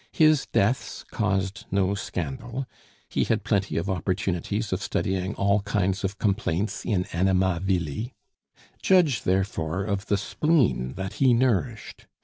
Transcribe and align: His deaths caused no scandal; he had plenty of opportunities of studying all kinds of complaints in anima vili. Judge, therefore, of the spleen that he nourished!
His 0.13 0.47
deaths 0.47 1.03
caused 1.11 1.65
no 1.69 1.93
scandal; 1.93 2.65
he 3.07 3.23
had 3.25 3.43
plenty 3.43 3.77
of 3.77 3.87
opportunities 3.87 4.73
of 4.73 4.81
studying 4.81 5.35
all 5.35 5.61
kinds 5.61 6.03
of 6.03 6.17
complaints 6.17 6.83
in 6.83 7.05
anima 7.13 7.59
vili. 7.63 8.15
Judge, 8.81 9.21
therefore, 9.21 9.83
of 9.83 10.07
the 10.07 10.17
spleen 10.17 10.95
that 10.95 11.13
he 11.21 11.35
nourished! 11.35 12.07